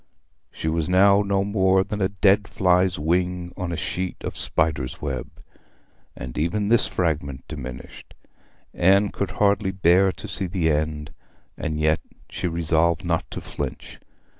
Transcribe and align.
She 0.51 0.67
was 0.67 0.89
now 0.89 1.21
no 1.21 1.43
more 1.43 1.83
than 1.83 2.01
a 2.01 2.09
dead 2.09 2.47
fly's 2.47 2.97
wing 2.97 3.53
on 3.55 3.71
a 3.71 3.77
sheet 3.77 4.17
of 4.21 4.35
spider's 4.35 4.99
web; 4.99 5.29
and 6.15 6.39
even 6.39 6.69
this 6.69 6.87
fragment 6.87 7.47
diminished. 7.47 8.15
Anne 8.73 9.09
could 9.09 9.29
hardly 9.37 9.69
bear 9.69 10.11
to 10.11 10.27
see 10.27 10.47
the 10.47 10.71
end, 10.71 11.13
and 11.55 11.79
yet 11.79 11.99
she 12.31 12.47
resolved 12.47 13.05
not 13.05 13.29
to 13.29 13.41
flinch. 13.41 13.99